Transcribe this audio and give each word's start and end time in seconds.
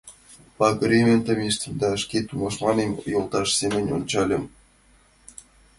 Пагаремым 0.57 1.19
темышым 1.25 1.73
да 1.81 1.89
шке 2.01 2.19
тушманемым 2.27 2.99
йолташ 3.11 3.47
семын 3.59 3.85
ончальым. 3.95 4.43